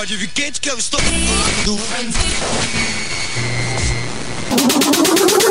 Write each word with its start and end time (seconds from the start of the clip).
pode 0.00 0.16
vir 0.16 0.28
quente 0.28 0.60
que 0.62 0.70
eu 0.70 0.78
estou. 0.78 0.98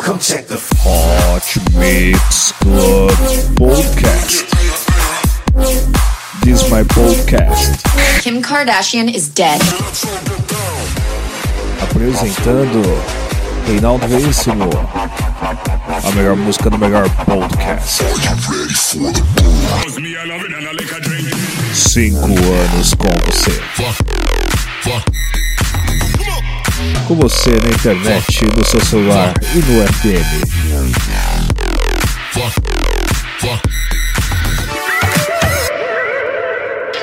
Come 0.04 0.20
check 0.20 0.47
the 0.47 0.57
Hot 0.83 1.45
Mix 1.75 2.51
Club 2.59 3.11
Podcast. 3.55 4.47
This 6.43 6.64
is 6.64 6.70
my 6.71 6.83
podcast. 6.86 7.83
Kim 8.23 8.41
Kardashian 8.41 9.14
is 9.14 9.29
dead. 9.29 9.61
Apresentando 11.84 12.81
Reinaldo 13.68 14.07
Veríssimo. 14.07 14.68
A 16.04 16.11
melhor 16.16 16.36
música 16.36 16.71
do 16.71 16.77
melhor 16.79 17.07
podcast. 17.23 18.04
Cinco 21.75 22.25
anos 22.25 22.96
com 22.96 23.10
você. 23.32 24.39
Com 27.07 27.15
você 27.15 27.50
na 27.51 27.69
internet, 27.69 28.46
no 28.56 28.65
seu 28.65 28.79
celular 28.79 29.33
e 29.54 29.57
no 29.60 29.86
FM. 29.88 30.60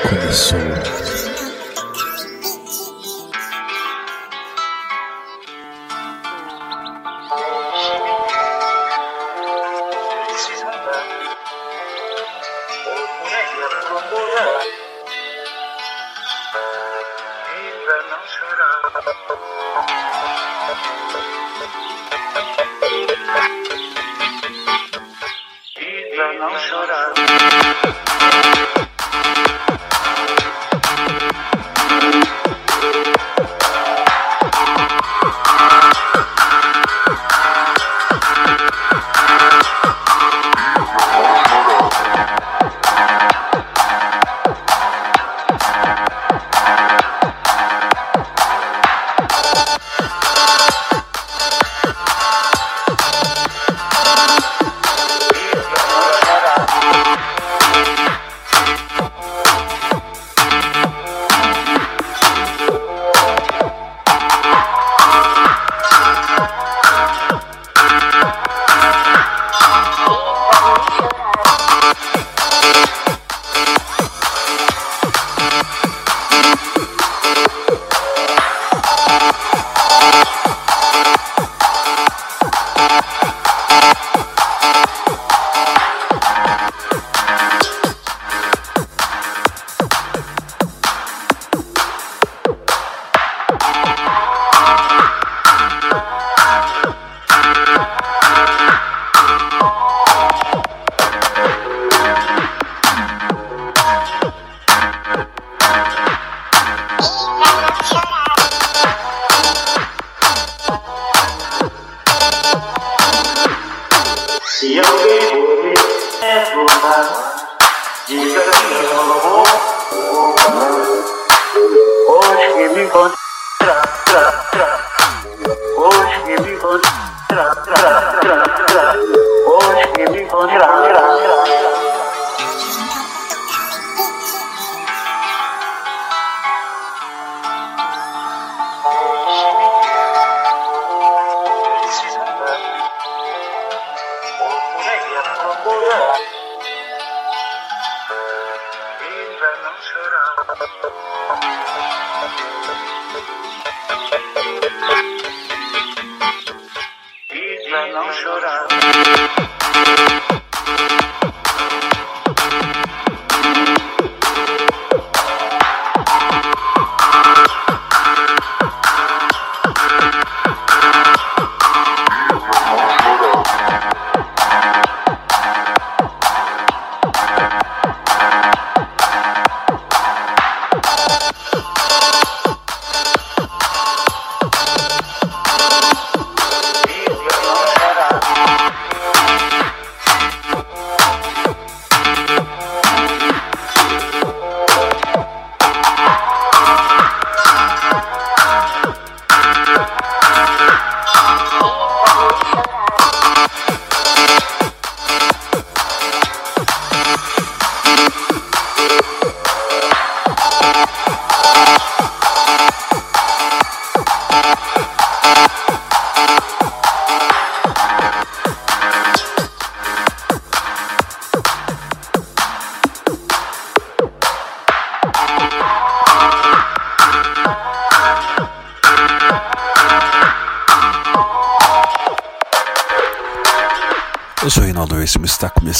Começou. 0.09 0.96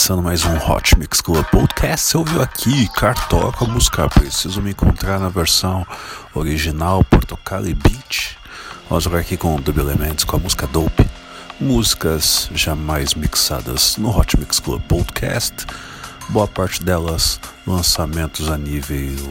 começando 0.08 0.24
mais 0.24 0.46
um 0.46 0.56
Hot 0.72 0.98
Mix 0.98 1.20
Club 1.20 1.44
Podcast. 1.48 2.08
Você 2.08 2.18
ouviu 2.18 2.42
aqui 2.42 2.88
Cartoca 2.94 3.66
a 3.66 3.68
música 3.68 4.08
Preciso 4.08 4.62
me 4.62 4.72
encontrar 4.72 5.20
na 5.20 5.28
versão 5.28 5.86
original 6.34 7.04
Portocali 7.04 7.74
Beach. 7.74 8.38
Vamos 8.88 9.04
jogar 9.04 9.20
aqui 9.20 9.36
com 9.36 9.54
o 9.54 9.60
Double 9.60 9.84
Elements 9.84 10.24
com 10.24 10.38
a 10.38 10.40
música 10.40 10.66
Dope. 10.68 11.06
Músicas 11.60 12.50
jamais 12.54 13.16
mixadas 13.16 13.98
no 13.98 14.18
Hot 14.18 14.40
Mix 14.40 14.62
Club 14.62 14.82
Podcast. 14.84 15.54
Boa 16.30 16.48
parte 16.48 16.82
delas 16.82 17.38
lançamentos 17.66 18.50
a 18.50 18.58
nível 18.58 19.30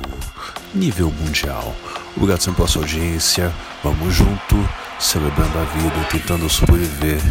nível 0.75 1.11
mundial. 1.11 1.75
Obrigado 2.14 2.43
sempre 2.43 2.56
pela 2.56 2.69
sua 2.69 2.82
audiência. 2.82 3.50
Vamos 3.82 4.14
junto, 4.14 4.69
celebrando 4.99 5.58
a 5.58 5.64
vida, 5.64 6.06
tentando 6.11 6.50
sobreviver 6.50 7.23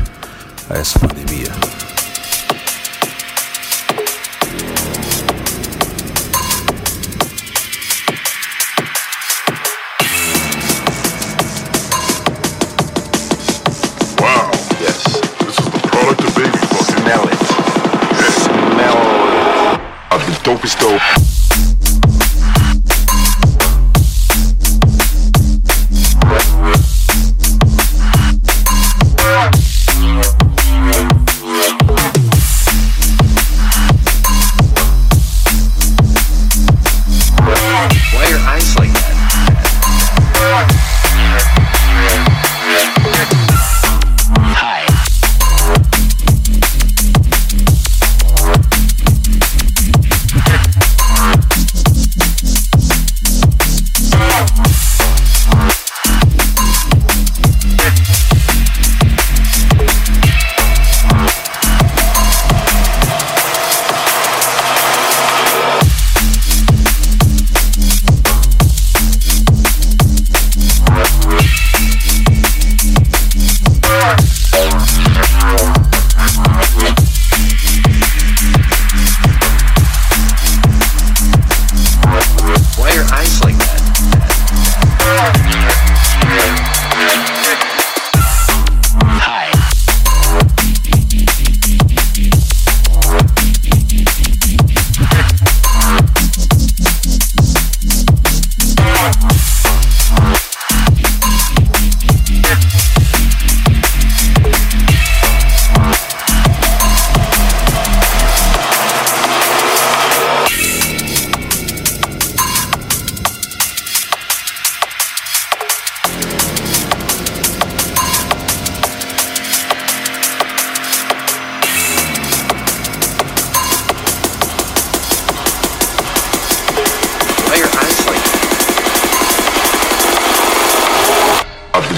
a 0.67 0.77
essa 0.79 0.97
pandemia. 0.97 1.94
of 20.15 20.25
the 20.27 20.49
dopest 20.49 20.79
dope. 20.79 21.74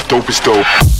dope 0.07 0.29
is 0.29 0.39
dope. 0.39 0.96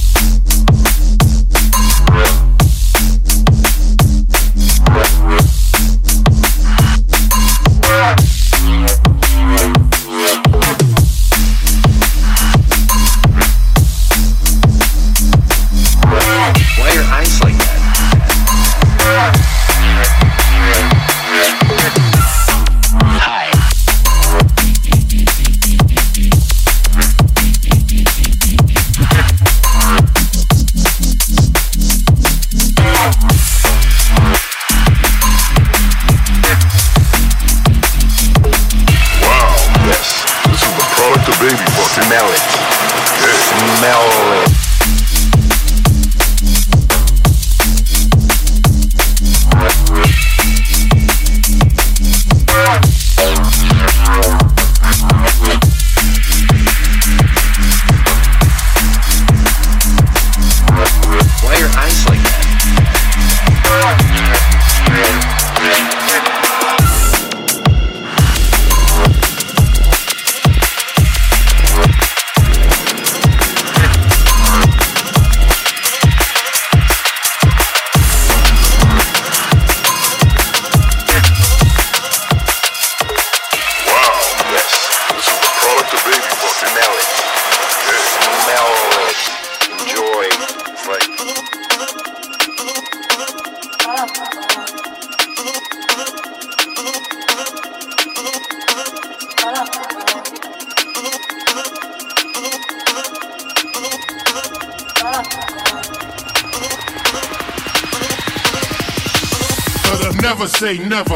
Never 110.28 110.48
say 110.50 110.78
never. 110.80 111.16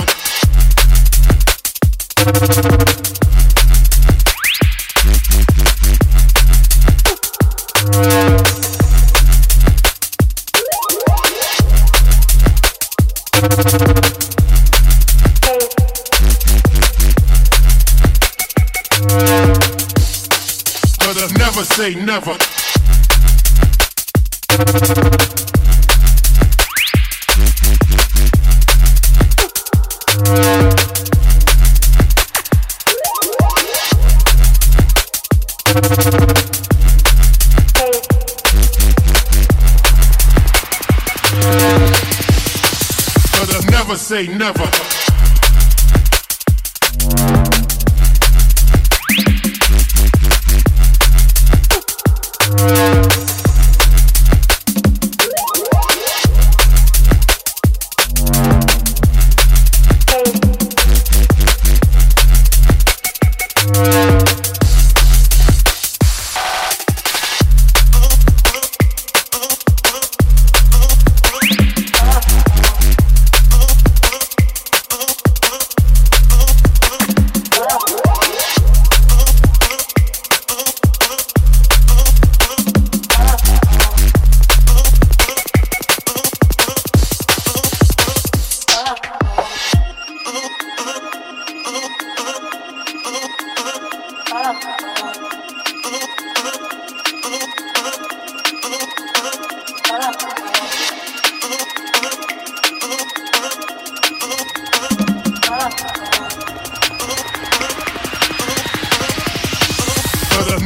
Never 21.37 21.63
say 21.65 21.95
never. 21.95 22.37
they 44.21 44.27
never 44.27 44.60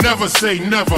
never 0.02 0.28
say 0.30 0.60
never. 0.60 0.96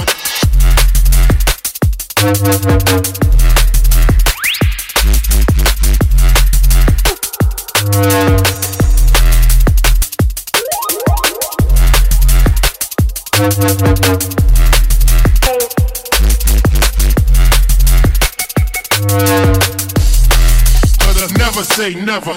But 20.98 21.32
never 21.36 21.64
say 21.64 21.94
never. 21.94 22.36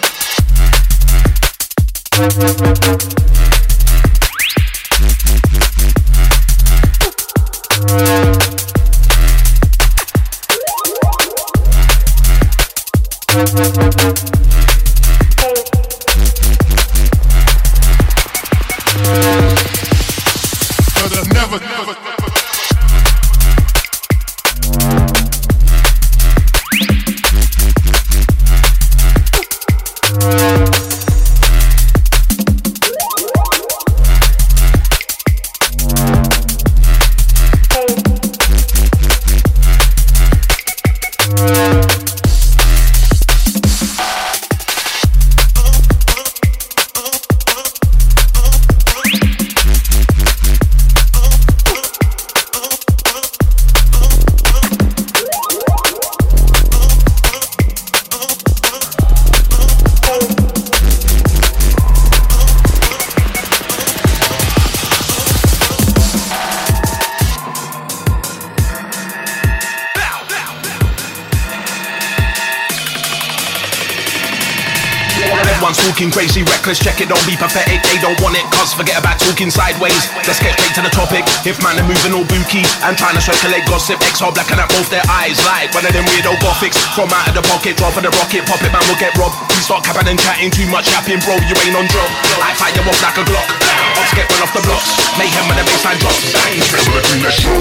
Cuz 78.72 78.80
forget 78.80 78.96
about 78.96 79.20
talking 79.20 79.52
sideways. 79.52 80.08
Let's 80.24 80.40
get 80.40 80.56
straight 80.56 80.72
to 80.80 80.82
the 80.82 80.90
topic. 80.96 81.28
If 81.44 81.60
man 81.64 81.80
are 81.80 81.84
moving 81.84 82.14
all 82.16 82.24
booky 82.24 82.64
and 82.88 82.96
trying 82.96 83.16
to 83.16 83.22
circulate 83.24 83.66
gossip, 83.68 84.00
X 84.00 84.22
all 84.24 84.32
black 84.32 84.50
and 84.52 84.60
at 84.60 84.70
both 84.72 84.90
their 84.90 85.04
eyes. 85.12 85.38
Like 85.44 85.74
one 85.76 85.86
of 85.86 85.92
them 85.92 86.06
weirdo 86.08 86.40
gothics 86.40 86.80
from 86.96 87.12
out 87.12 87.28
of 87.28 87.36
the 87.36 87.44
pocket, 87.52 87.76
drop 87.76 87.98
of 88.00 88.04
the 88.04 88.10
rocket, 88.16 88.48
pop 88.48 88.64
it, 88.64 88.72
man 88.72 88.80
will 88.88 88.96
get 88.96 89.12
robbed. 89.20 89.36
You 89.52 89.60
start 89.62 89.84
capping 89.84 90.08
and 90.08 90.20
chatting 90.20 90.52
too 90.52 90.68
much, 90.72 90.88
yapping, 90.88 91.20
bro, 91.28 91.36
you 91.44 91.56
ain't 91.68 91.76
on 91.76 91.88
job. 91.92 92.08
I 92.40 92.56
fire 92.56 92.72
off 92.88 93.02
like 93.04 93.20
a 93.20 93.28
Glock. 93.28 93.52
Ops 94.00 94.16
get 94.16 94.32
run 94.32 94.48
off 94.48 94.56
the 94.56 94.64
blocks. 94.64 94.96
Mayhem 95.20 95.44
when 95.52 95.60
the 95.60 95.68
baseline 95.68 96.00
drops. 96.00 96.32
Bang. 96.32 96.56
Never 96.56 97.04
clean 97.04 97.28
that 97.28 97.36
shit. 97.36 97.52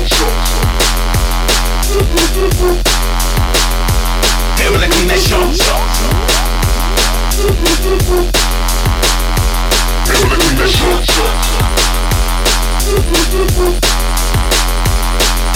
Here 4.60 4.70
with 4.70 4.84
that 10.10 10.68
shot. 10.68 11.06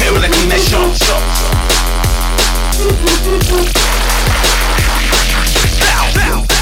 Never 0.00 0.20
clean 0.28 0.48
that. 0.48 0.60
Here 0.64 0.82
with 4.44 4.53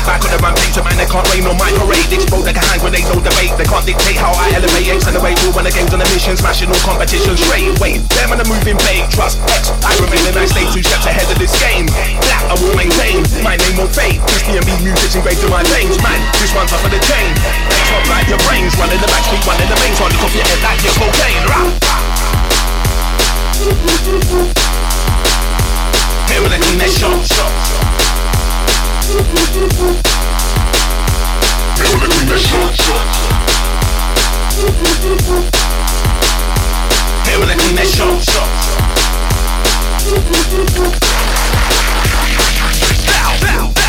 Back 0.02 0.18
on 0.26 0.34
the 0.34 0.40
rampage, 0.42 0.74
a 0.74 0.82
man, 0.82 0.98
they 0.98 1.06
can't 1.06 1.22
rain 1.30 1.46
on 1.46 1.54
my 1.54 1.70
parade. 1.78 2.10
Explode 2.10 2.42
like 2.42 2.58
a 2.58 2.64
hand 2.66 2.82
grenade, 2.82 3.06
no 3.06 3.22
debate. 3.22 3.54
They 3.54 3.62
can't 3.62 3.86
dictate 3.86 4.18
how 4.18 4.34
I 4.34 4.50
elevate. 4.50 4.90
Accelerate, 4.90 5.38
move 5.46 5.54
when 5.54 5.62
the 5.62 5.70
game's 5.70 5.94
on 5.94 6.02
a 6.02 6.08
mission, 6.10 6.34
smashing 6.34 6.66
all 6.74 6.82
competition 6.82 7.38
straight. 7.38 7.70
Wait, 7.78 8.02
them 8.10 8.34
on 8.34 8.42
the 8.42 8.46
moving 8.50 8.74
bait. 8.82 9.06
Trust 9.14 9.38
X, 9.46 9.70
I 9.86 9.94
remain 10.02 10.26
and 10.26 10.42
I 10.42 10.46
stay 10.50 10.66
two 10.74 10.82
steps 10.82 11.06
ahead 11.06 11.30
of 11.30 11.38
this 11.38 11.54
game. 11.62 11.86
Black, 12.18 12.42
I 12.50 12.54
will 12.58 12.74
maintain. 12.74 13.22
My 13.46 13.54
name 13.54 13.78
won't 13.78 13.94
fade. 13.94 14.18
Christian 14.26 14.58
B 14.66 14.74
music's 14.82 15.14
engraved 15.14 15.46
in 15.46 15.50
my 15.54 15.62
veins, 15.70 15.94
man. 16.02 16.18
This 16.42 16.50
one's 16.50 16.74
top 16.74 16.82
of 16.82 16.90
the 16.90 16.98
chain. 17.06 17.30
X 17.70 17.86
up 17.94 18.02
like 18.10 18.26
your 18.26 18.42
brains, 18.42 18.74
running 18.82 18.98
the 18.98 19.06
back 19.06 19.22
street, 19.22 19.46
in 19.46 19.68
the 19.70 19.78
main. 19.78 19.94
So 19.94 20.10
look 20.10 20.18
off 20.18 20.34
your 20.34 20.46
head 20.50 20.60
like 20.66 20.82
your 20.82 20.94
cocaine. 20.98 21.46
Rah. 21.46 21.70
Here 26.26 26.42
with 26.42 26.50
the 26.50 26.58
clean 26.58 26.78
that 26.82 26.90
shot. 26.90 28.01
Never 29.12 29.24
clean 29.28 29.48
that 32.28 32.40
shit. 32.40 32.72
Here 37.28 37.38
with 37.38 37.48
the 37.50 37.56
clean 37.58 37.76
that 37.76 37.88
shot. 37.88 38.22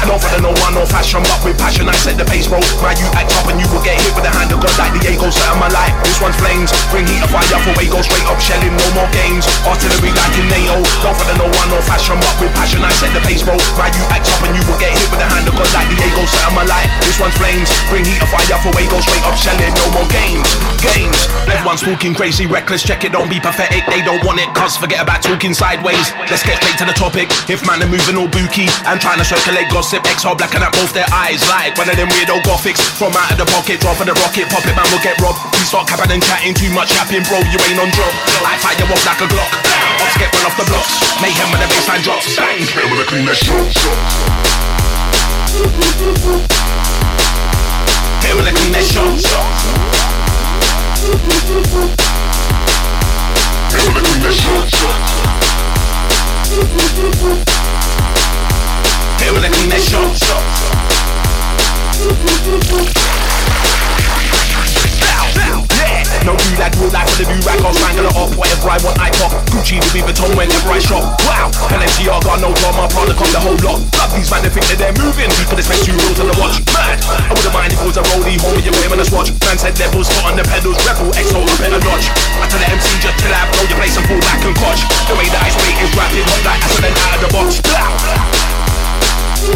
I 0.04 0.12
don't 0.12 0.20
follow 0.20 0.52
no 0.52 0.52
one, 0.60 0.76
no 0.76 0.84
fashion, 0.84 1.24
but 1.24 1.40
with 1.48 1.56
passion 1.56 1.88
I 1.88 1.96
set 1.96 2.20
the 2.20 2.28
pace, 2.28 2.44
bro. 2.52 2.60
My 2.84 2.92
you 3.00 3.08
act 3.16 3.32
up 3.40 3.48
and 3.48 3.56
you 3.56 3.64
will 3.72 3.80
get 3.88 3.96
hit 3.96 4.12
with 4.12 4.28
a 4.28 4.34
hand 4.36 4.52
of 4.52 4.60
God 4.60 4.76
like 4.76 4.92
Diego 5.00 5.32
set 5.32 5.56
my 5.56 5.72
life. 5.72 5.96
This 6.04 6.20
one's 6.20 6.36
flames, 6.44 6.76
bring 6.92 7.08
heat 7.08 7.24
of 7.24 7.32
fire 7.32 7.48
for 7.64 7.72
go 7.72 8.04
straight 8.04 8.28
up 8.28 8.36
shelling, 8.44 8.76
no 8.76 8.88
more 9.00 9.08
games. 9.16 9.48
Artillery 9.64 10.12
like 10.12 10.36
in 10.36 10.52
NATO. 10.52 10.84
Don't 11.00 11.16
follow 11.16 11.36
no 11.40 11.48
one, 11.48 11.70
no 11.72 11.80
fashion, 11.88 12.20
but 12.20 12.36
with 12.44 12.52
passion 12.52 12.84
I 12.84 12.92
set 13.00 13.16
the 13.16 13.24
pace, 13.24 13.48
bro. 13.48 13.56
My 13.80 13.88
you 13.96 14.04
act 14.12 14.28
up 14.28 14.44
and 14.44 14.52
you 14.52 14.64
will 14.68 14.76
get 14.76 14.92
hit 14.92 15.08
with 15.08 15.24
a 15.24 15.28
hand 15.32 15.48
of 15.48 15.56
God 15.56 15.72
like 15.72 15.88
Diego 15.88 16.28
set 16.28 16.52
my 16.52 16.68
life. 16.68 16.92
This 17.08 17.16
one's 17.16 17.40
flames, 17.40 17.72
bring 17.88 18.04
heat 18.04 18.20
of 18.20 18.28
fire 18.28 18.60
for 18.60 18.76
go 18.76 19.00
straight 19.00 19.24
up 19.24 19.40
shelling, 19.40 19.72
no 19.72 19.88
more 19.96 20.08
games. 20.12 20.44
Games. 20.84 21.20
Everyone's 21.48 21.80
talking 21.80 22.12
crazy, 22.12 22.44
reckless, 22.44 22.84
check 22.84 23.08
it, 23.08 23.16
don't 23.16 23.32
be 23.32 23.40
pathetic. 23.40 23.88
They 23.88 24.04
don't 24.04 24.20
want 24.28 24.44
it, 24.44 24.52
cuz 24.52 24.76
forget 24.76 25.00
about 25.00 25.24
talking 25.24 25.56
sideways. 25.56 26.12
Let's 26.28 26.44
get 26.44 26.60
straight 26.60 26.76
to 26.84 26.86
the 26.86 26.98
topic. 26.98 27.32
If 27.48 27.64
man 27.64 27.80
are 27.80 27.88
moving 27.88 28.20
all 28.20 28.28
booky 28.28 28.68
and 28.84 29.00
trying 29.00 29.24
to 29.24 29.28
circulate 29.34 29.66
gossip, 29.74 30.06
X 30.06 30.26
all 30.26 30.38
black 30.38 30.54
and 30.54 30.62
at 30.64 30.70
both 30.78 30.94
their 30.94 31.10
eyes. 31.10 31.42
Like 31.50 31.74
one 31.74 31.90
of 31.90 31.98
them 31.98 32.10
weirdo 32.14 32.38
gothics 32.46 32.82
from 32.94 33.18
out 33.18 33.34
of 33.34 33.42
the 33.42 33.48
pocket, 33.50 33.82
drop 33.82 33.98
of 33.98 34.06
the 34.06 34.14
rocket, 34.22 34.46
pop 34.54 34.62
it, 34.62 34.78
man 34.78 34.86
will 34.94 35.02
get 35.02 35.18
robbed. 35.18 35.42
You 35.58 35.66
start 35.66 35.90
capping 35.90 36.14
and 36.14 36.22
chatting 36.22 36.54
too 36.54 36.70
much, 36.70 36.94
yapping, 36.94 37.26
bro, 37.26 37.42
you 37.50 37.58
ain't 37.66 37.82
on 37.82 37.90
job. 37.98 38.14
I 38.46 38.62
fire 38.62 38.78
you 38.78 38.86
off 38.86 39.02
like 39.02 39.26
a 39.26 39.28
Glock. 39.34 39.50
Ops 40.06 40.18
get 40.22 40.30
run 40.38 40.46
off 40.46 40.54
the 40.54 40.66
blocks. 40.70 40.94
Mayhem 41.18 41.50
when 41.50 41.66
the 41.66 41.70
baseline 41.74 42.06
drops. 42.06 42.30
Bang. 42.38 42.62
Never 42.78 43.06
clean 43.10 43.26
that 43.26 43.38
shit. 43.42 43.74
Here 48.22 48.38
with 48.38 48.46
the 48.46 48.54
clean 48.54 48.70
that 48.78 48.86
shot. 48.86 49.18
Never 53.74 53.98
clean 53.98 54.22
that 54.22 54.34
shit. 54.38 54.70
Here 56.54 56.54
with 56.62 56.70
the 56.70 56.86
clean 56.94 57.10
that 57.10 57.50
shot. 57.50 58.30
Yeah. 59.24 59.32
No 66.28 66.36
do 66.36 66.50
like 66.60 66.76
real 66.76 66.92
life 66.92 67.08
for 67.16 67.24
the 67.24 67.32
new 67.32 67.40
rack, 67.48 67.56
I'll 67.64 67.72
strangle 67.72 68.08
it 68.08 68.16
up 68.16 68.36
Whatever 68.36 68.68
I 68.68 68.78
want, 68.84 69.00
I 69.00 69.12
pop. 69.16 69.32
Gucci, 69.52 69.80
Louis 69.92 70.04
Vuitton 70.04 70.36
whenever 70.36 70.72
I 70.72 70.80
shop. 70.80 71.04
Wow, 71.24 71.52
Balenciaga, 71.72 72.40
no 72.44 72.52
drama, 72.52 72.88
product 72.92 73.20
on 73.24 73.32
the 73.32 73.40
whole 73.40 73.60
lot. 73.64 73.80
Love 73.96 74.12
these 74.12 74.28
man, 74.28 74.44
they 74.44 74.52
think 74.52 74.68
that 74.72 74.80
they're 74.80 74.96
moving. 75.00 75.32
But 75.48 75.56
they 75.56 75.66
spend 75.68 75.84
two 75.88 75.96
rolls 76.00 76.20
on 76.20 76.28
the 76.28 76.36
watch. 76.40 76.60
Mad, 76.76 77.00
I 77.08 77.32
wouldn't 77.32 77.56
mind 77.56 77.72
if 77.72 77.80
it 77.80 77.88
was 77.88 77.98
a 78.00 78.04
rollie 78.12 78.36
Home 78.44 78.56
with 78.60 78.68
your 78.68 78.76
famous 78.84 79.08
watch 79.08 79.32
Man 79.48 79.56
said 79.56 79.80
levels, 79.80 80.12
foot 80.12 80.32
on 80.32 80.36
the 80.36 80.44
pedals 80.48 80.80
Rebel, 80.84 81.12
XO, 81.16 81.40
up 81.44 81.60
in 81.64 81.76
a 81.76 81.80
notch. 81.80 82.12
I 82.40 82.48
tell 82.52 82.60
the 82.60 82.68
MC 82.72 82.88
just 83.00 83.16
chill 83.24 83.32
out, 83.32 83.48
blow 83.56 83.64
your 83.72 83.80
place 83.80 83.96
and 83.96 84.04
pull 84.04 84.20
back 84.20 84.44
and 84.44 84.56
coach 84.56 84.84
The 85.08 85.16
way 85.16 85.32
that 85.32 85.44
I 85.44 85.48
spray 85.48 85.76
is 85.80 85.92
rapid, 85.96 86.28
hot 86.28 86.44
like 86.44 86.60
acid 86.60 86.84
and 86.92 86.96
out 87.08 87.16
of 87.16 87.22
the 87.24 87.30
box. 87.32 87.64
Blow. 87.64 88.43
Shot 89.44 89.52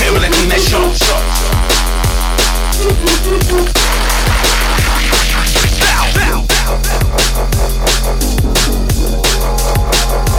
Here 0.00 0.12
with 0.12 0.22
the 0.22 0.28
clean 0.32 0.48
that 0.48 0.60
shot 0.60 0.94
Bow, 5.80 6.04
bow, 6.14 6.46
bow. 10.18 10.33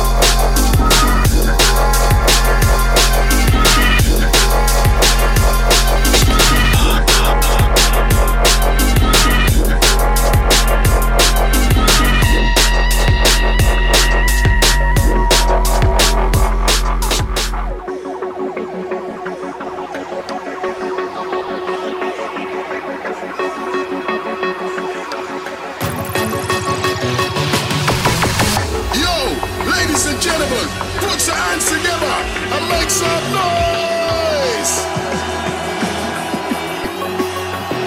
Put 30.45 31.25
your 31.25 31.35
hands 31.35 31.65
together 31.65 32.15
and 32.53 32.69
make 32.69 32.89
some 32.89 33.25
noise. 33.33 34.73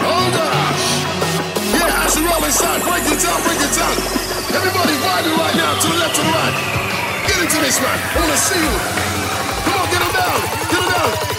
Hold 0.03 0.35
on. 0.35 0.75
Yeah, 1.71 2.03
as 2.03 2.17
you 2.19 2.27
roll 2.27 2.43
inside, 2.43 2.83
break 2.83 3.07
it 3.07 3.23
down, 3.23 3.39
break 3.47 3.63
it 3.63 3.73
down. 3.79 3.95
Everybody 4.59 4.95
widen 4.99 5.33
right 5.39 5.55
now 5.55 5.79
to 5.79 5.87
the 5.87 5.99
left 6.03 6.19
and 6.19 6.29
right. 6.35 6.57
Get 7.31 7.39
into 7.47 7.59
this 7.63 7.79
man. 7.81 7.95
I 7.95 8.19
want 8.19 8.33
to 8.33 8.39
see 8.39 8.59
you. 8.59 8.75
Come 9.63 9.79
on, 9.79 9.87
get 9.95 10.03
him 10.03 10.13
down. 10.19 10.39
Get 10.67 10.83
him 10.83 10.91
down. 10.91 11.38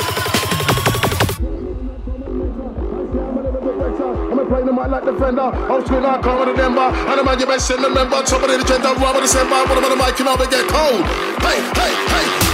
play 4.50 4.63
the 4.63 4.74
mic 4.74 4.88
like 4.89 5.06
defender. 5.06 5.42
I'm 5.42 5.85
sweet 5.85 6.01
like 6.01 6.20
I 6.20 6.22
can't 6.22 6.57
I 6.57 6.90
And 7.09 7.20
the 7.20 7.24
man 7.24 7.40
you 7.40 7.46
best 7.46 7.70
in 7.72 7.81
the 7.81 7.90
member. 7.90 8.22
Top 8.24 8.42
of 8.42 8.50
the 8.50 8.59
agenda, 8.59 8.94
rubber 8.98 9.22
December. 9.22 9.62
What 9.70 9.77
about 9.77 9.90
the 9.90 9.96
mic? 9.96 10.18
can 10.18 10.25
know, 10.25 10.35
get 10.50 10.68
cold. 10.68 11.05
Hey, 11.46 11.62
hey, 11.77 11.94
hey. 12.09 12.49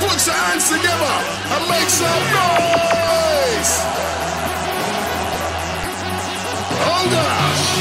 Put 0.00 0.26
your 0.26 0.34
hands 0.34 0.68
together 0.68 1.14
and 1.52 1.68
make 1.68 1.90
some 1.90 2.24
noise. 2.32 3.72
Hold 6.86 7.14
on. 7.14 7.80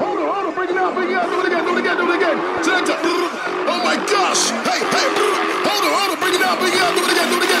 Hold 0.00 0.18
on, 0.18 0.26
hold 0.26 0.46
on, 0.46 0.54
it 0.54 0.64
it 0.64 0.68
do 0.70 1.40
it 1.40 1.46
again, 1.46 1.64
do 1.64 1.70
it 1.70 1.78
again, 1.78 1.96
do 1.98 2.10
it 2.10 2.16
again. 2.16 2.38
Oh 3.68 3.80
my 3.84 3.96
gosh, 4.06 4.50
hey! 4.68 4.89
obrigado, 6.54 6.98
obrigado, 6.98 7.34
obrigado. 7.34 7.59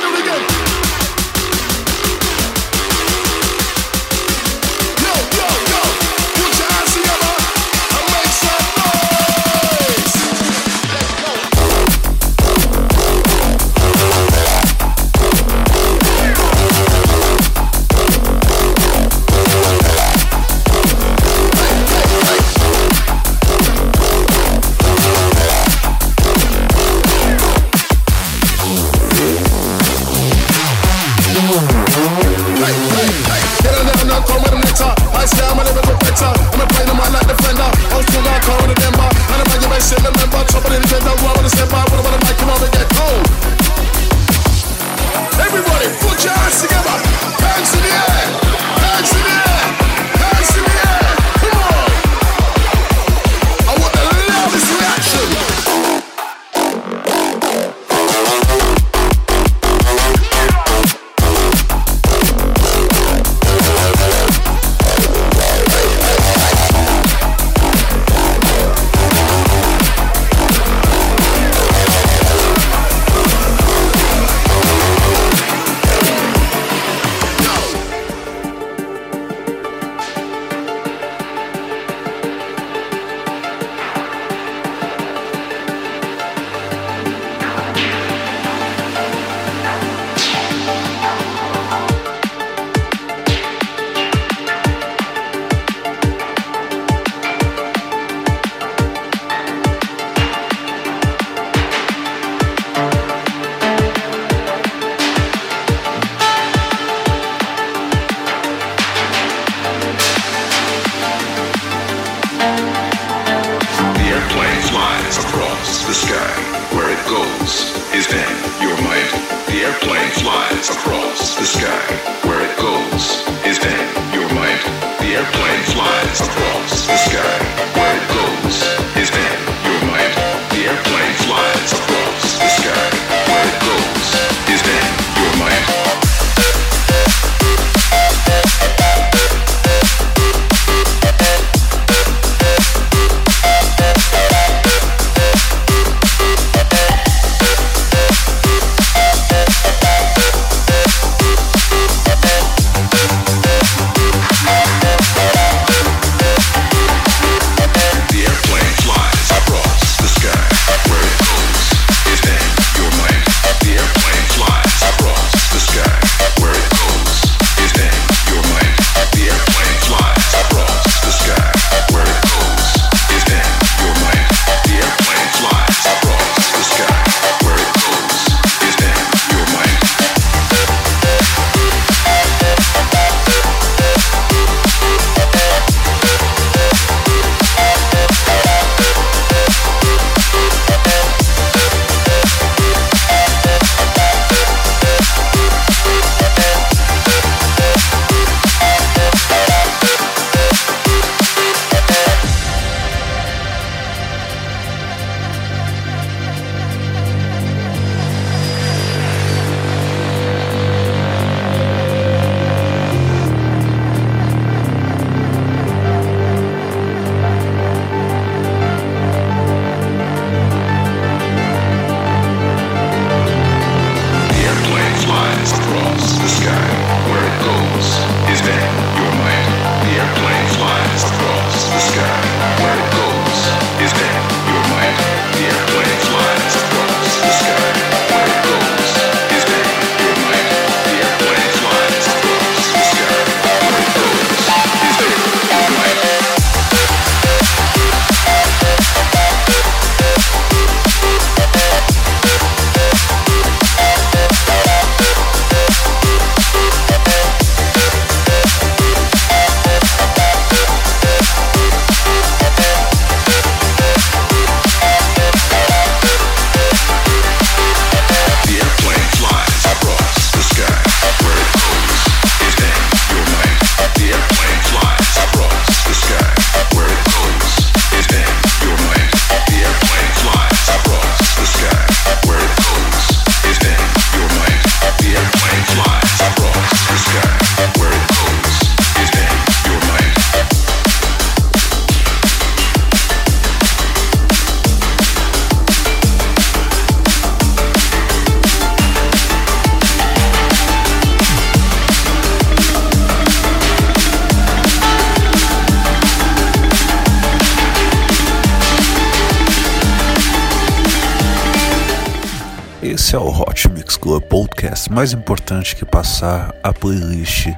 Esse 313.10 313.16
é 313.16 313.18
o 313.18 313.28
Hot 313.28 313.68
Mix 313.70 313.96
Club 313.96 314.22
Podcast. 314.22 314.88
Mais 314.88 315.12
importante 315.12 315.74
que 315.74 315.84
passar 315.84 316.54
a 316.62 316.72
playlist 316.72 317.48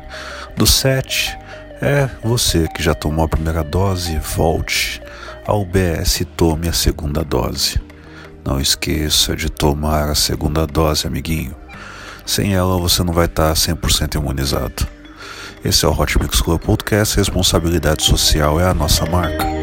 do 0.56 0.66
set 0.66 1.38
é 1.78 2.08
você 2.24 2.66
que 2.68 2.82
já 2.82 2.94
tomou 2.94 3.26
a 3.26 3.28
primeira 3.28 3.62
dose, 3.62 4.18
volte 4.34 5.02
ao 5.46 5.62
BS 5.62 6.22
e 6.22 6.24
tome 6.24 6.70
a 6.70 6.72
segunda 6.72 7.22
dose. 7.22 7.78
Não 8.42 8.58
esqueça 8.58 9.36
de 9.36 9.50
tomar 9.50 10.08
a 10.08 10.14
segunda 10.14 10.66
dose, 10.66 11.06
amiguinho. 11.06 11.54
Sem 12.24 12.54
ela 12.54 12.78
você 12.78 13.02
não 13.02 13.12
vai 13.12 13.26
estar 13.26 13.52
100% 13.52 14.14
imunizado. 14.14 14.88
Esse 15.62 15.84
é 15.84 15.88
o 15.88 15.92
Hot 15.92 16.18
Mix 16.18 16.40
Club 16.40 16.62
Podcast. 16.62 17.14
Responsabilidade 17.14 18.04
social 18.04 18.58
é 18.58 18.64
a 18.64 18.72
nossa 18.72 19.04
marca. 19.04 19.61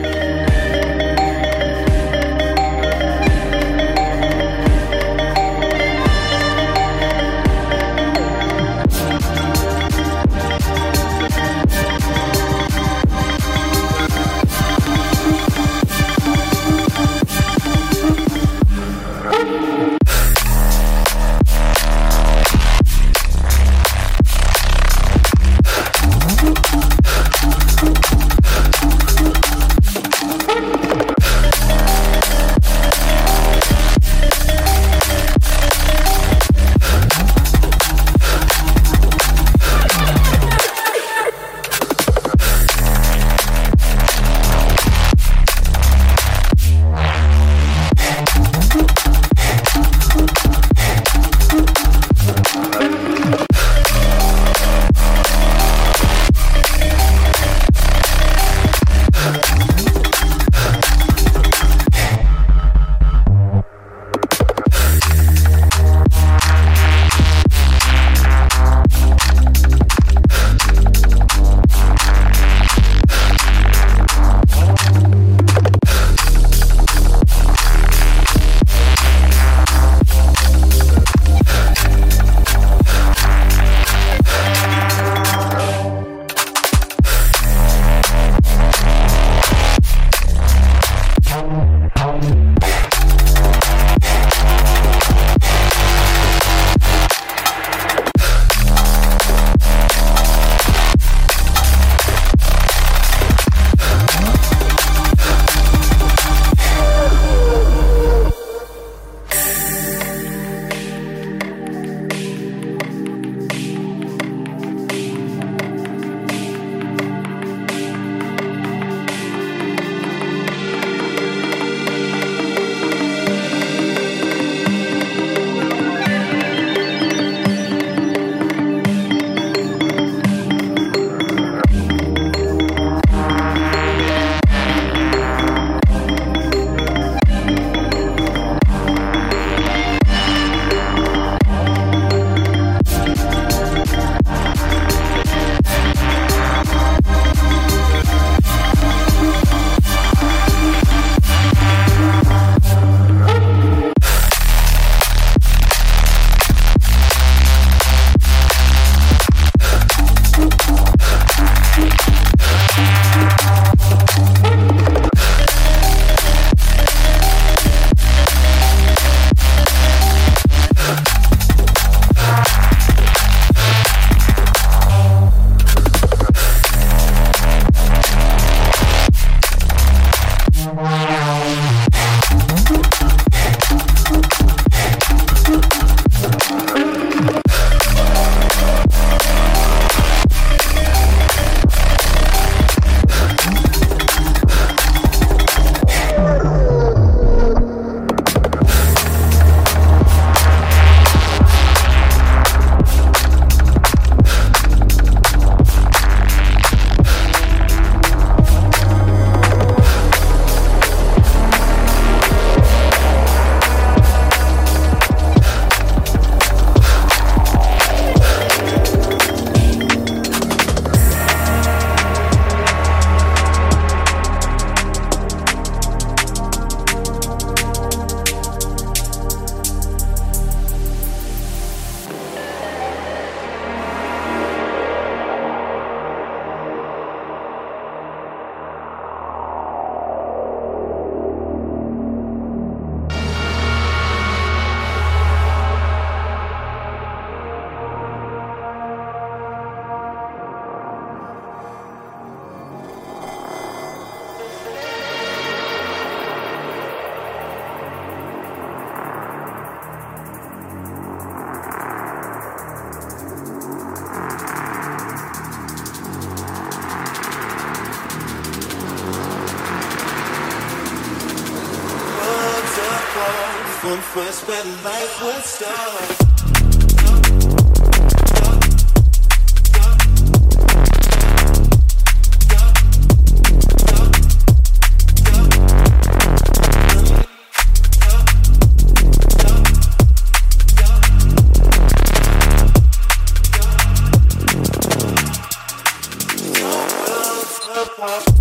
hop. 298.00 298.39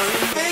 Cast 0.00 0.49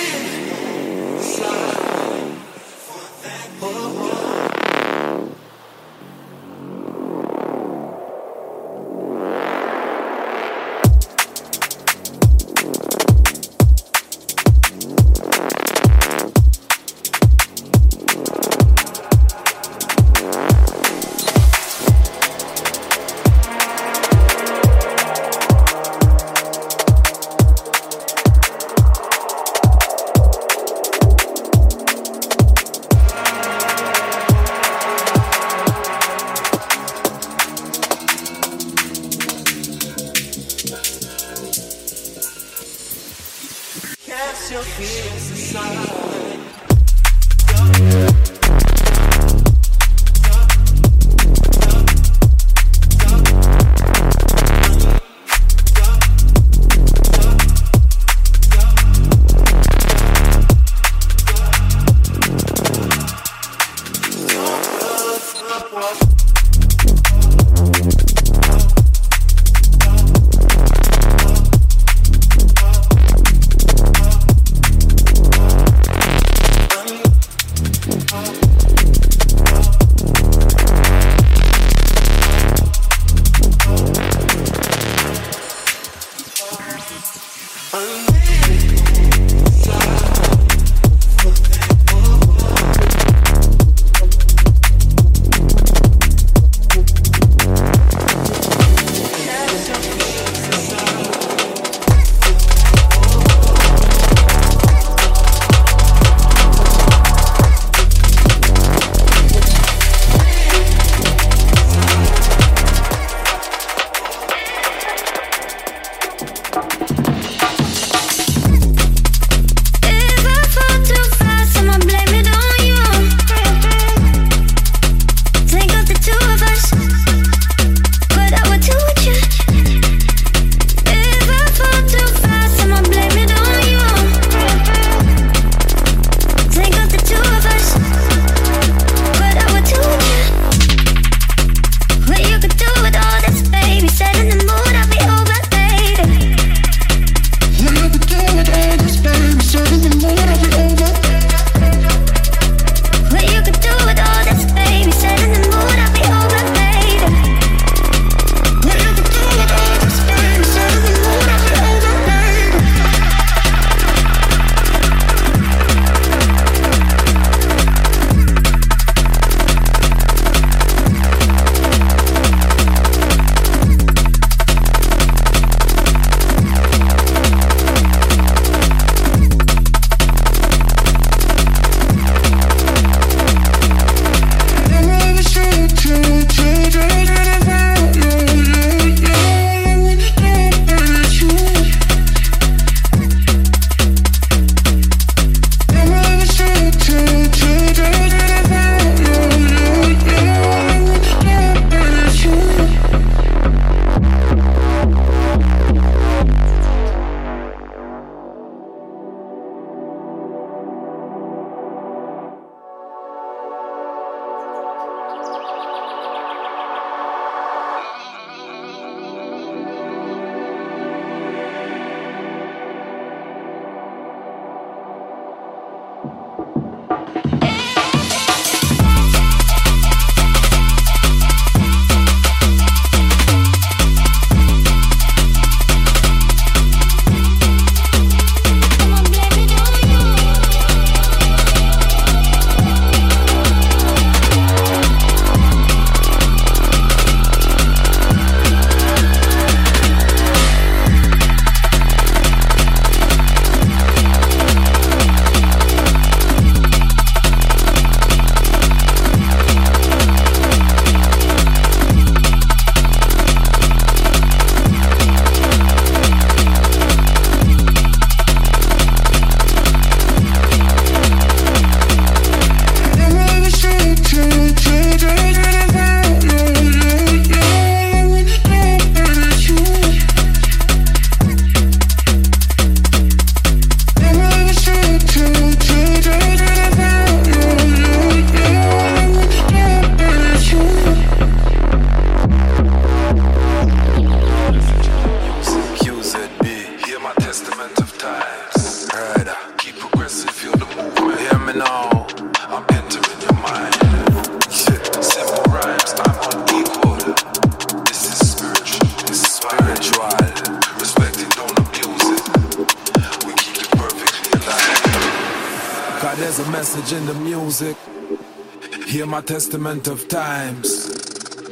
testament 319.39 319.87
of 319.87 320.09
times. 320.09 320.69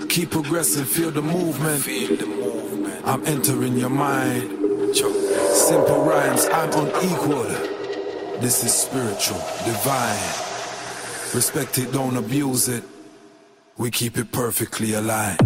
Keep 0.09 0.32
progressing, 0.32 0.84
feel 0.84 1.12
the 1.12 1.22
movement. 1.22 1.80
Feel 1.80 2.16
the 2.16 2.26
movement. 2.26 3.01
I'm 3.07 3.24
entering 3.26 3.76
your 3.76 3.91
mind. 3.91 4.97
Simple 5.55 6.03
rhymes, 6.03 6.47
I'm 6.47 6.72
unequal. 6.72 7.45
This 8.41 8.64
is 8.64 8.74
spiritual, 8.74 9.39
divine. 9.64 10.32
Respect 11.32 11.78
it, 11.78 11.93
don't 11.93 12.16
abuse 12.16 12.66
it. 12.66 12.82
We 13.76 13.93
keep 13.93 14.18
it 14.18 14.32
perfectly 14.32 14.95
aligned. 14.95 15.39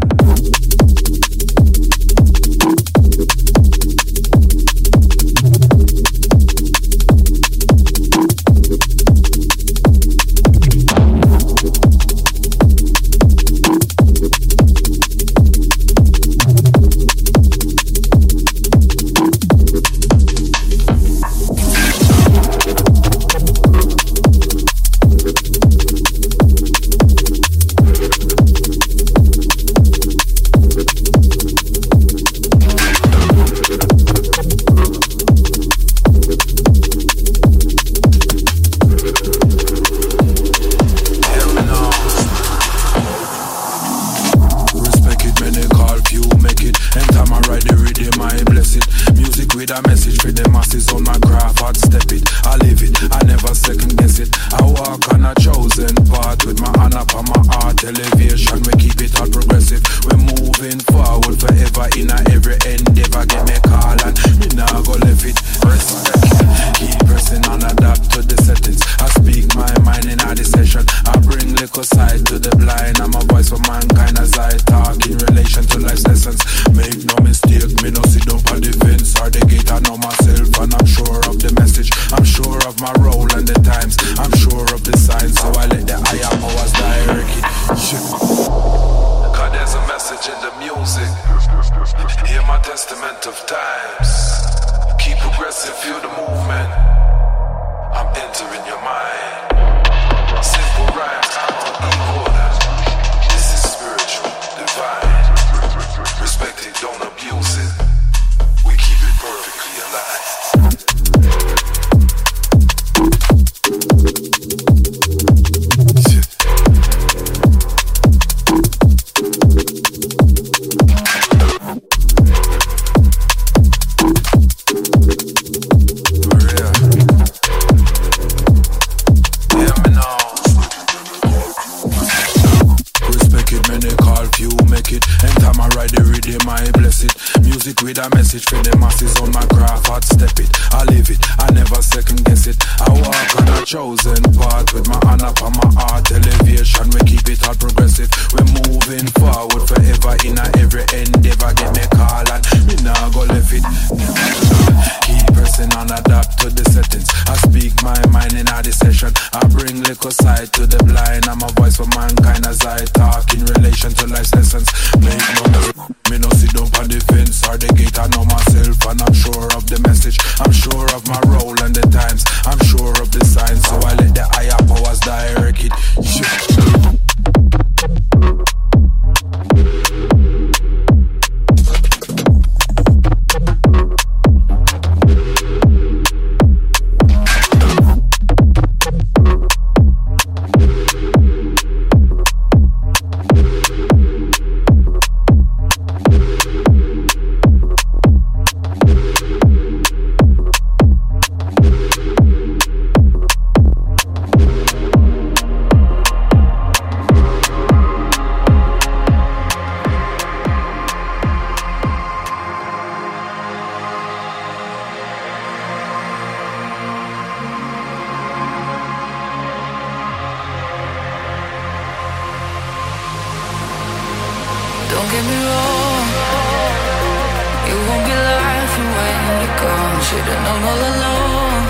Should've 230.11 230.27
known 230.27 230.63
all 230.71 230.83
along. 230.91 231.63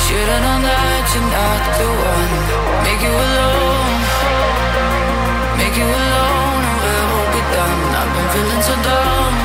Should've 0.00 0.40
known 0.40 0.62
that 0.64 1.04
you're 1.12 1.28
not 1.28 1.62
the 1.76 1.88
one. 1.92 2.34
Make 2.88 3.04
you 3.04 3.12
alone. 3.12 4.00
Make 5.60 5.76
you 5.76 5.84
alone, 5.84 6.62
and 6.64 6.76
we'll 6.80 7.10
all 7.20 7.28
be 7.36 7.42
done. 7.52 7.80
I've 8.00 8.12
been 8.16 8.28
feeling 8.32 8.62
so 8.64 8.74
dumb. 8.80 9.36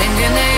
Thinking 0.00 0.32
that 0.32 0.57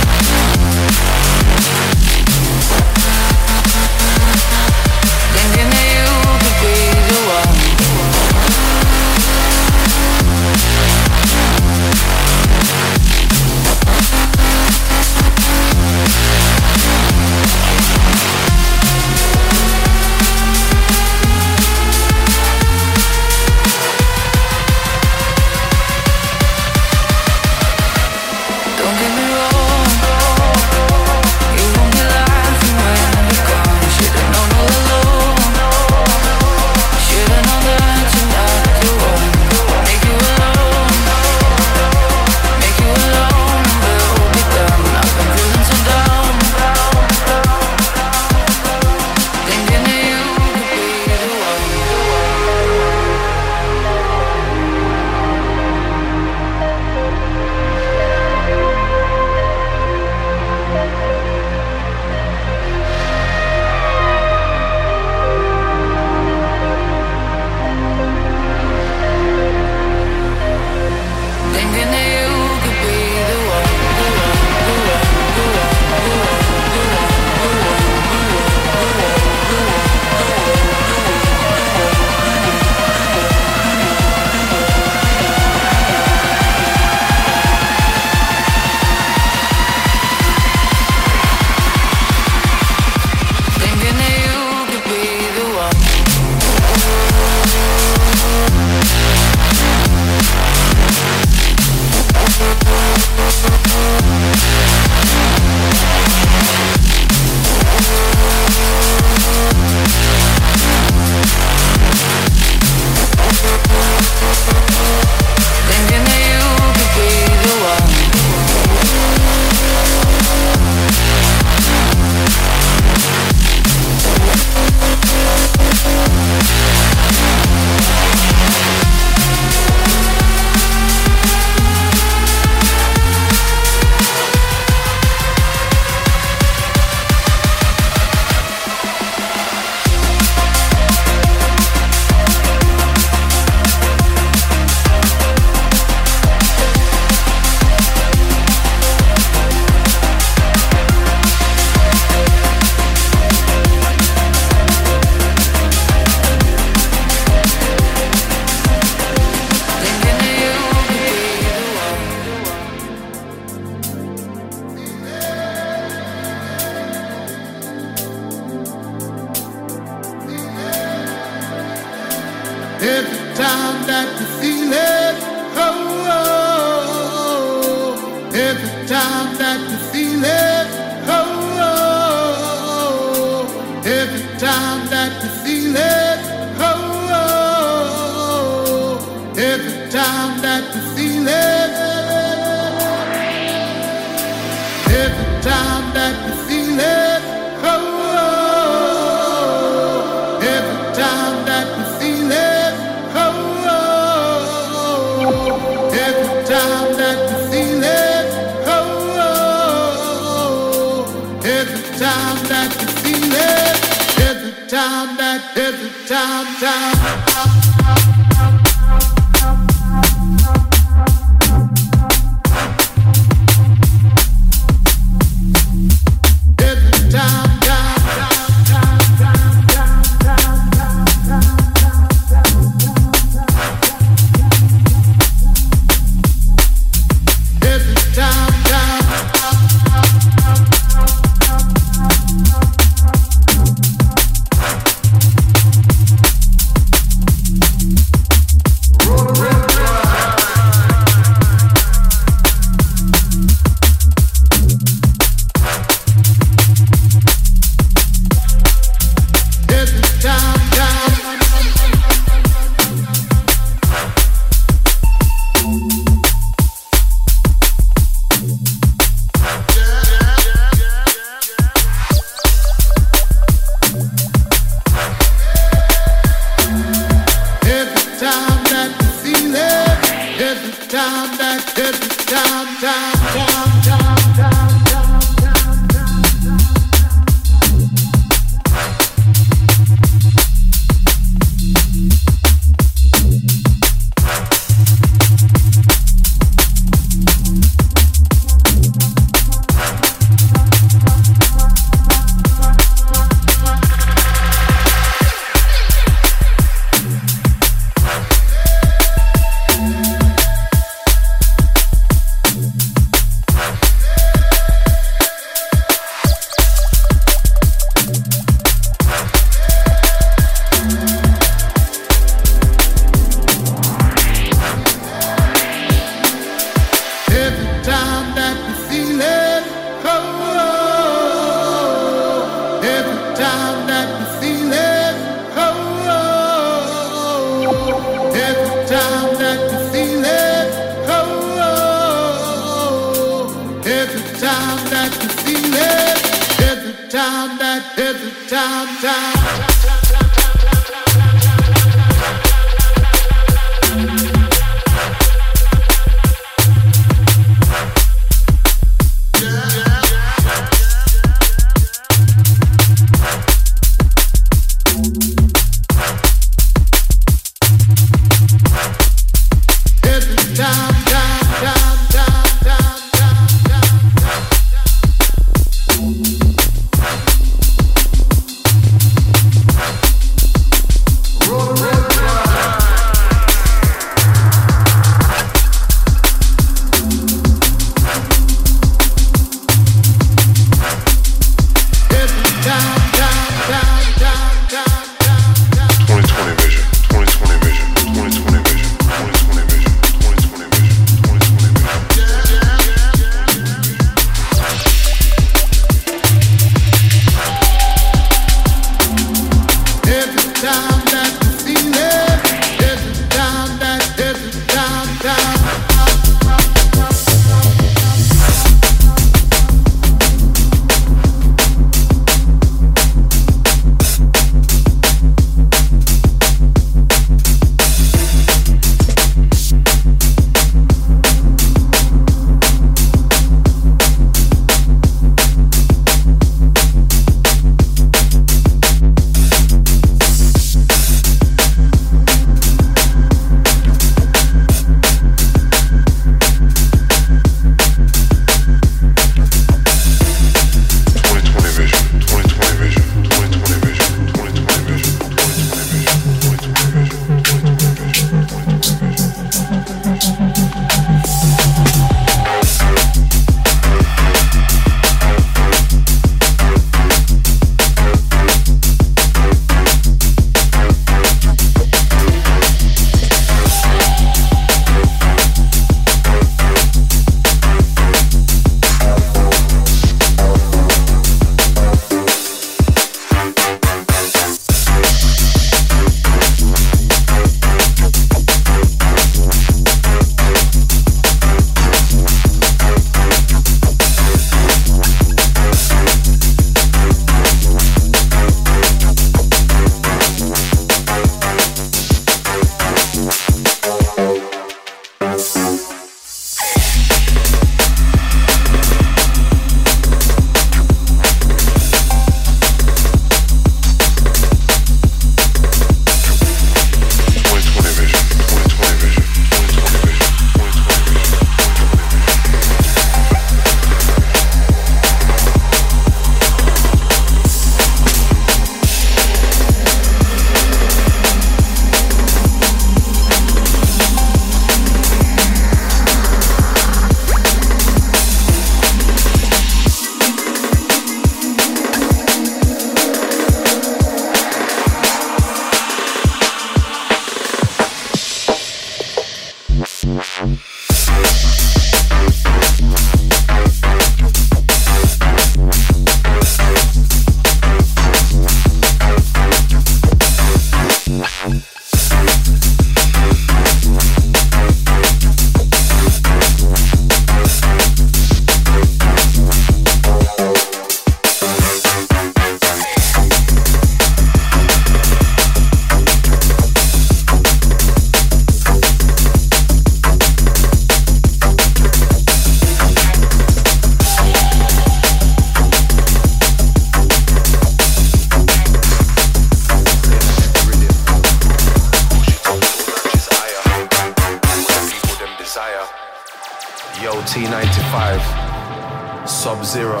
Sub 599.26 599.64
Zero, 599.64 600.00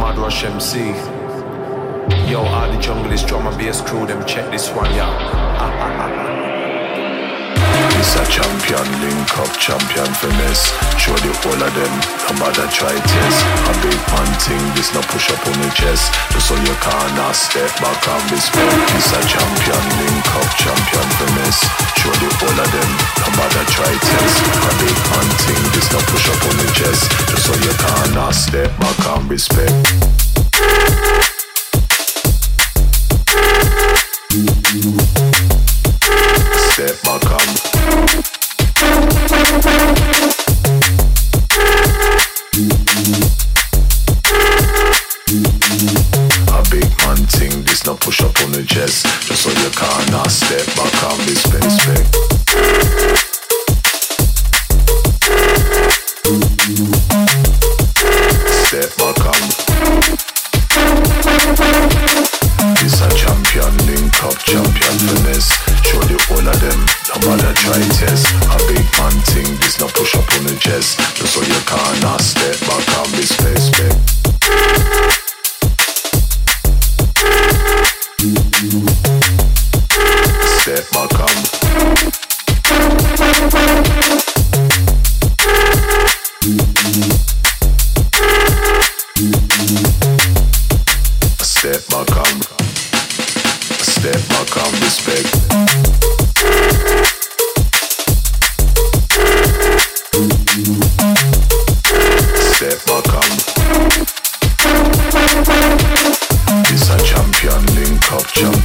MadRush 0.00 0.44
MC. 0.44 0.78
Yo, 2.30 2.40
all 2.40 2.70
the 2.72 2.78
jungle 2.80 3.12
is 3.12 3.22
drum 3.22 3.46
and 3.46 3.56
bass 3.58 3.80
crew, 3.80 4.06
them 4.06 4.24
check 4.26 4.50
this 4.50 4.70
one, 4.70 4.92
yeah. 4.94 5.08
Ah, 5.08 5.72
ah, 5.80 6.00
ah, 6.00 6.55
It's 8.06 8.14
a 8.14 8.22
champion, 8.30 8.86
link 9.02 9.34
up 9.34 9.50
champion 9.58 10.06
finesse. 10.14 10.70
Show 10.94 11.10
the 11.26 11.34
whole 11.42 11.58
of 11.58 11.74
them, 11.74 11.90
no 12.22 12.38
matter 12.38 12.62
try 12.70 12.94
test. 12.94 13.38
A 13.66 13.74
big 13.82 13.98
man 14.14 14.30
thing, 14.38 14.62
this 14.78 14.94
no 14.94 15.02
push 15.10 15.26
up 15.34 15.42
on 15.42 15.58
the 15.58 15.66
chest. 15.74 16.14
Just 16.30 16.46
so 16.46 16.54
you 16.54 16.70
can't 16.86 17.18
step 17.34 17.66
back 17.82 17.98
and 18.06 18.30
respect. 18.30 18.78
It's 18.94 19.10
a 19.10 19.18
champion, 19.26 19.82
link 19.98 20.22
up 20.38 20.46
champion 20.54 21.08
finesse. 21.18 21.66
Show 21.98 22.14
the 22.22 22.30
whole 22.38 22.54
of 22.54 22.70
them, 22.70 22.90
no 22.94 23.28
matter 23.42 23.66
try 23.74 23.90
test. 23.90 24.38
A 24.54 24.70
big 24.78 24.98
man 25.10 25.26
thing, 25.42 25.62
this 25.74 25.90
no 25.90 25.98
push 26.06 26.30
up 26.30 26.38
on 26.46 26.62
the 26.62 26.68
chest. 26.78 27.10
Just 27.10 27.42
so 27.50 27.58
you 27.58 27.74
can't 27.74 28.30
step 28.30 28.70
back 28.78 28.98
and 29.18 29.26
respect. 29.26 29.74
Just 49.26 49.42
so 49.42 49.50
you 49.50 49.70
can't 49.70 50.10
step 50.30 50.66
back 50.76 51.02
and 51.02 51.30
respect, 51.30 51.64
respect. 51.64 52.35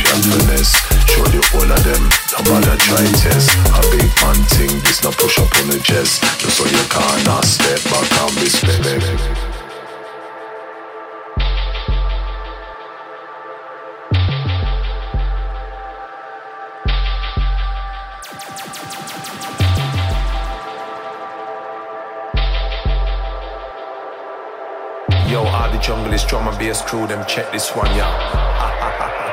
Finesse. 0.08 0.74
Show 1.08 1.26
the 1.28 1.42
whole 1.52 1.72
of 1.72 1.84
them, 1.84 2.04
no 2.34 2.40
matter 2.52 2.78
try 2.78 3.06
test. 3.20 3.52
A 3.76 3.82
big 3.92 4.10
man 4.24 4.40
thing, 4.56 4.80
this 4.82 5.04
no 5.04 5.12
push 5.12 5.38
up 5.40 5.52
on 5.60 5.68
the 5.70 5.80
chest. 5.80 6.24
Just 6.40 6.58
so 6.58 6.66
you 6.66 6.84
can't 6.90 7.46
step 7.46 7.84
back 7.92 8.08
and 8.22 8.42
respect. 8.42 9.52
Yo, 25.32 25.46
all 25.46 25.72
the 25.72 25.78
jungle 25.80 26.12
is 26.14 26.26
drum 26.26 26.48
and 26.48 26.58
bass 26.58 26.82
crew, 26.82 27.08
them 27.08 27.26
check 27.26 27.50
this 27.54 27.74
one, 27.74 27.88
yeah. 27.96 29.28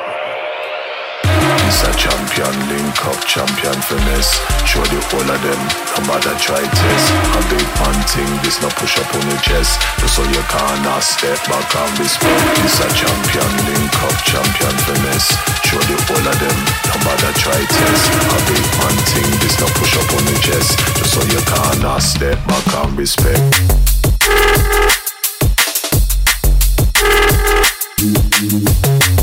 It's 1.69 1.85
a 1.85 1.93
champion, 2.01 2.57
link 2.73 2.97
up 3.05 3.21
champion 3.29 3.77
finesse. 3.85 4.41
Show 4.64 4.81
the 4.89 5.05
whole 5.12 5.21
of 5.21 5.37
them, 5.45 5.61
no 5.61 6.01
matter 6.09 6.33
try 6.41 6.64
test. 6.64 7.07
A 7.37 7.41
big 7.53 7.69
man 7.77 7.99
thing, 8.09 8.33
this 8.41 8.57
no 8.64 8.73
push 8.73 8.97
up 8.97 9.12
on 9.12 9.21
the 9.29 9.37
chest. 9.45 9.77
Just 10.01 10.16
so 10.16 10.25
you 10.25 10.41
can't 10.49 11.05
step 11.05 11.37
back 11.45 11.69
and 11.69 11.93
respect. 12.01 12.41
It's 12.64 12.81
a 12.81 12.89
champion, 12.97 13.53
link 13.69 13.93
up 14.01 14.16
champion 14.25 14.77
finesse. 14.89 15.37
Show 15.69 15.77
the 15.85 16.01
whole 16.09 16.25
of 16.25 16.41
them, 16.41 16.59
no 16.89 16.97
matter 17.05 17.37
try 17.37 17.61
test. 17.61 18.16
A 18.16 18.39
big 18.49 18.64
man 18.81 18.97
thing, 19.12 19.29
this 19.45 19.61
no 19.61 19.69
push 19.77 19.93
up 20.01 20.09
on 20.09 20.25
the 20.25 20.41
chest. 20.41 20.73
Just 20.97 21.12
so 21.12 21.21
you 21.21 21.43
can't 21.53 22.01
step 22.01 22.41
back 22.49 22.64
and 22.81 22.97
respect. 22.97 23.45
This 28.01 29.12
you 29.12 29.18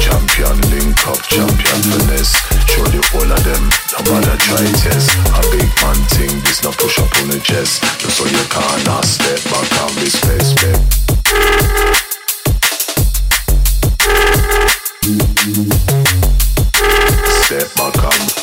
champion, 0.00 0.60
link 0.70 1.06
up 1.06 1.22
champion 1.22 1.82
finesse. 1.82 2.53
Them, 3.54 3.70
no 3.92 3.98
matter 4.10 4.36
try 4.38 4.64
test. 4.82 5.10
A 5.34 5.40
big 5.50 5.70
man 5.82 5.98
thing, 6.14 6.40
this 6.40 6.62
no 6.62 6.70
push 6.72 6.98
up 6.98 7.10
on 7.20 7.28
the 7.28 7.40
chest. 7.40 7.82
Just 8.00 8.16
so 8.18 8.24
you 8.24 8.44
can't 8.50 9.04
step 9.04 9.40
back 9.50 9.70
and 9.82 9.94
respect, 10.02 10.42
respect. 10.42 10.80
Step 17.44 17.74
back 17.76 17.96
and 18.04 18.33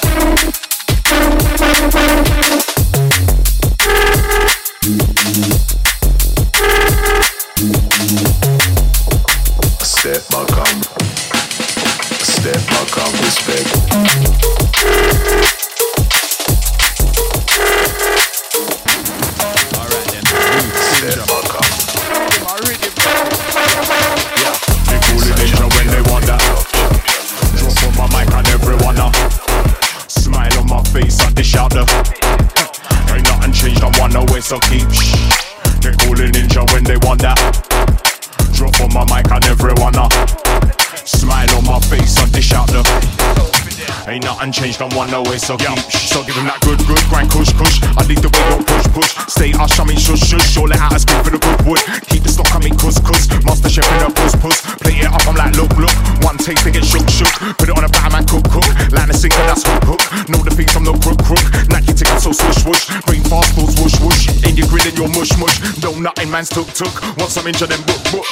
changed, 44.82 44.94
I'm 44.94 44.98
one 44.98 45.14
away, 45.14 45.38
so 45.38 45.58
keep 45.58 45.78
shh. 45.90 46.10
So 46.10 46.24
give 46.24 46.36
him 46.36 46.46
that 46.46 46.60
good, 46.62 46.80
good, 46.88 47.02
grind, 47.10 47.30
kush, 47.30 47.54
kush. 47.54 47.82
I 47.98 48.04
lead 48.06 48.20
the 48.20 48.30
way, 48.30 48.44
don't 48.50 48.66
push, 48.66 48.88
push. 48.94 49.12
Stay 49.30 49.52
hush, 49.52 49.80
I 49.80 49.84
mean 49.86 49.98
shush, 49.98 50.22
shush. 50.22 50.48
Show 50.50 50.64
let 50.64 50.80
out 50.80 50.96
a 50.96 51.00
spin 51.00 51.24
for 51.24 51.32
the 51.32 51.40
good 51.40 51.60
wood. 51.66 51.82
Keep 52.10 52.24
the 52.24 52.32
stock, 52.32 52.50
mean 52.62 52.76
cuss, 52.78 53.00
cuss. 53.00 53.30
Master 53.44 53.70
chef 53.70 53.88
in 53.98 54.06
a 54.06 54.10
puss, 54.10 54.36
puss. 54.38 54.62
Play 54.82 55.02
it 55.02 55.10
up, 55.10 55.22
I'm 55.28 55.36
like, 55.36 55.56
look, 55.56 55.72
look. 55.78 55.94
One 56.24 56.38
take, 56.38 56.60
they 56.64 56.72
get 56.72 56.86
shook, 56.86 57.06
shook. 57.10 57.32
Put 57.58 57.70
it 57.70 57.76
on 57.78 57.84
a 57.86 57.90
Batman, 57.90 58.26
cook, 58.26 58.46
cook. 58.50 58.66
Line 58.92 59.10
a 59.10 59.16
sinker, 59.16 59.44
that's 59.46 59.64
hook, 59.66 59.98
hook. 59.98 60.02
Know 60.30 60.42
the 60.42 60.52
I'm 60.52 60.84
no 60.84 60.94
crook, 60.98 61.20
crook. 61.24 61.44
Nike 61.70 61.94
tick, 61.94 62.10
I'm 62.12 62.20
so 62.20 62.32
swoosh, 62.32 62.62
swoosh. 62.64 62.84
Brain 63.06 63.24
fast, 63.28 63.56
balls, 63.56 63.76
whoosh, 63.80 63.98
whoosh. 64.02 64.30
In 64.48 64.58
your 64.58 64.68
grill 64.68 64.86
and 64.86 64.98
your 64.98 65.10
mush, 65.10 65.34
mush. 65.38 65.58
Don't 65.80 66.02
nothing, 66.02 66.30
man's 66.30 66.50
took, 66.50 66.68
took. 66.74 66.94
Want 67.18 67.32
some 67.32 67.48
inch 67.48 67.62
of 67.62 67.70
them, 67.70 67.82
book, 67.84 68.02
book. 68.12 68.26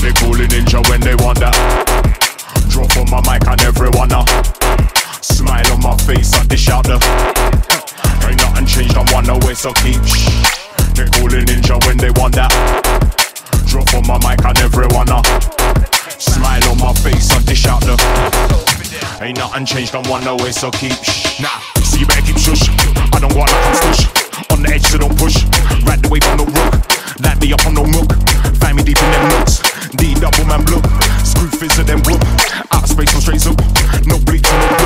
They 0.00 0.12
call 0.12 0.36
ninja 0.36 0.82
when 0.88 1.00
they 1.00 1.16
want 1.16 1.40
that. 1.40 1.56
Drop 2.68 2.90
on 2.96 3.08
my 3.10 3.20
mic 3.24 3.46
and 3.48 3.60
everyone 3.62 4.08
now. 4.08 4.24
Smile 5.56 5.72
on 5.72 5.80
my 5.80 5.96
face, 6.04 6.34
I 6.34 6.44
dish 6.44 6.68
out 6.68 6.84
the. 6.84 7.00
Ain't 8.28 8.36
nothing 8.36 8.66
changed, 8.66 8.94
I'm 8.94 9.08
one 9.08 9.24
away, 9.24 9.54
so 9.54 9.72
keep 9.72 10.04
shh. 10.04 10.28
They 10.92 11.08
call 11.08 11.32
it 11.32 11.48
ninja 11.48 11.80
when 11.86 11.96
they 11.96 12.10
want 12.20 12.34
that. 12.36 12.52
Drop 13.64 13.88
on 13.96 14.04
my 14.04 14.20
mic, 14.20 14.44
I 14.44 14.52
everyone 14.60 15.08
wanna. 15.08 15.24
Smile 16.20 16.60
on 16.68 16.76
my 16.76 16.92
face, 17.00 17.32
I 17.32 17.40
dish 17.48 17.64
out 17.64 17.80
the. 17.80 17.96
Ain't 19.24 19.38
nothing 19.38 19.64
changed, 19.64 19.92
don't 19.92 20.06
want 20.08 20.26
no 20.26 20.36
way, 20.36 20.52
so 20.52 20.70
keep 20.70 20.92
shh. 20.92 21.40
Nah, 21.40 21.48
so 21.80 21.96
you 21.96 22.04
better 22.04 22.20
keep 22.20 22.36
shush. 22.36 22.68
I 23.16 23.18
don't 23.18 23.32
want 23.32 23.48
like 23.48 23.64
I'm 23.64 23.76
stush. 23.80 24.52
On 24.52 24.60
the 24.60 24.68
edge, 24.68 24.84
so 24.84 24.98
don't 24.98 25.16
push. 25.16 25.40
Right 25.88 25.96
the 25.96 26.12
way 26.12 26.20
from 26.20 26.36
the 26.36 26.44
rook. 26.52 26.84
Light 27.24 27.40
me 27.40 27.56
up 27.56 27.64
on 27.64 27.72
no 27.72 27.88
milk. 27.88 28.12
Find 28.60 28.76
me 28.76 28.84
deep 28.84 29.00
in 29.00 29.08
them 29.08 29.24
nooks. 29.32 29.64
D 29.96 30.12
double 30.20 30.44
man 30.44 30.68
blue. 30.68 30.84
Screw 31.24 31.48
fizz 31.48 31.80
of 31.80 31.86
them 31.88 32.04
whoop. 32.04 32.20
Out 32.76 32.84
of 32.84 32.92
space, 32.92 33.08
no 33.16 33.24
straight 33.24 33.46
up. 33.48 33.56
No 34.04 34.20
bleach, 34.20 34.44
no. 34.44 34.85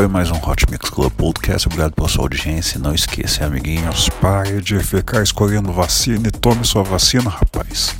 foi 0.00 0.08
mais 0.08 0.30
um 0.30 0.36
Hot 0.36 0.64
Mix 0.70 0.88
Club 0.88 1.12
Podcast. 1.12 1.68
Obrigado 1.68 1.92
pela 1.92 2.08
sua 2.08 2.24
audiência. 2.24 2.80
Não 2.80 2.94
esqueça, 2.94 3.44
amiguinhos, 3.44 4.08
pare 4.08 4.62
de 4.62 4.80
ficar 4.80 5.22
escolhendo 5.22 5.70
vacina 5.70 6.28
e 6.28 6.30
tome 6.30 6.64
sua 6.64 6.82
vacina, 6.82 7.28
rapaz. 7.28 7.94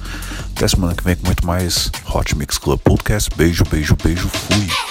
Até 0.57 0.67
semana 0.67 0.95
que 0.95 1.05
vem 1.05 1.15
com 1.15 1.27
muito 1.27 1.47
mais 1.47 1.93
Hot 2.07 2.35
Mix 2.39 2.57
Club 2.57 2.81
Podcast. 2.81 3.29
Beijo, 3.37 3.65
beijo, 3.71 3.95
beijo. 4.03 4.29
Fui. 4.29 4.90